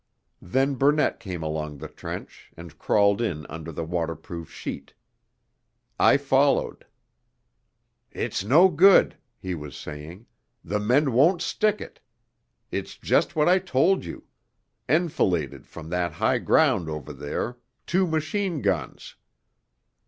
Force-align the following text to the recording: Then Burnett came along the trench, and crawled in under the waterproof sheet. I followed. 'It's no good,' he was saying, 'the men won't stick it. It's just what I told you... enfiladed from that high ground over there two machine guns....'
Then 0.41 0.77
Burnett 0.77 1.19
came 1.19 1.43
along 1.43 1.77
the 1.77 1.87
trench, 1.87 2.49
and 2.57 2.79
crawled 2.79 3.21
in 3.21 3.45
under 3.49 3.71
the 3.71 3.83
waterproof 3.85 4.49
sheet. 4.51 4.95
I 5.99 6.17
followed. 6.17 6.87
'It's 8.09 8.43
no 8.43 8.67
good,' 8.67 9.15
he 9.37 9.53
was 9.53 9.77
saying, 9.77 10.25
'the 10.63 10.79
men 10.79 11.13
won't 11.13 11.43
stick 11.43 11.79
it. 11.79 11.99
It's 12.71 12.97
just 12.97 13.35
what 13.35 13.47
I 13.47 13.59
told 13.59 14.03
you... 14.03 14.23
enfiladed 14.89 15.67
from 15.67 15.89
that 15.89 16.13
high 16.13 16.39
ground 16.39 16.89
over 16.89 17.13
there 17.13 17.57
two 17.85 18.07
machine 18.07 18.63
guns....' 18.63 19.13